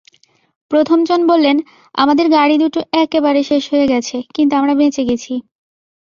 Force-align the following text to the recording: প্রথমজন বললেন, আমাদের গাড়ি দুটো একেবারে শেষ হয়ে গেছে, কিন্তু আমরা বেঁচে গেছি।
প্রথমজন 0.71 1.21
বললেন, 1.27 1.57
আমাদের 1.95 2.25
গাড়ি 2.29 2.55
দুটো 2.57 2.79
একেবারে 2.93 3.41
শেষ 3.43 3.63
হয়ে 3.73 3.87
গেছে, 3.87 4.17
কিন্তু 4.35 4.53
আমরা 4.55 4.73
বেঁচে 4.75 5.03
গেছি। 5.05 5.33